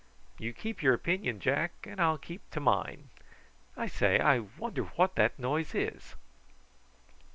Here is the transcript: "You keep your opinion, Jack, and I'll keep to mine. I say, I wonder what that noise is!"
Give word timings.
"You 0.39 0.51
keep 0.51 0.81
your 0.81 0.95
opinion, 0.95 1.39
Jack, 1.39 1.73
and 1.83 2.01
I'll 2.01 2.17
keep 2.17 2.49
to 2.49 2.59
mine. 2.59 3.09
I 3.77 3.85
say, 3.85 4.17
I 4.19 4.39
wonder 4.57 4.81
what 4.97 5.13
that 5.13 5.37
noise 5.37 5.75
is!" 5.75 6.15